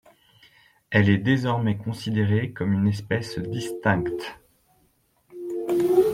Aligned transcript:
Elle 0.89 1.09
est 1.11 1.19
désormais 1.19 1.77
considérée 1.77 2.53
comme 2.53 2.73
une 2.73 2.87
espèce 2.87 3.37
distincte. 3.37 4.35